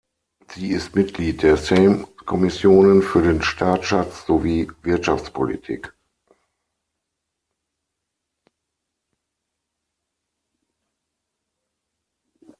[0.55, 5.93] Sie ist Mitglied der Sejm Kommissionen für den Staatsschatz sowie Wirtschaftspolitik.